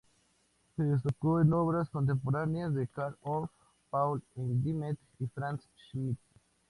[0.75, 3.51] Se destacó en obras contemporáneas de Carl Orff,
[3.91, 6.17] Paul Hindemith y Franz Schmidt.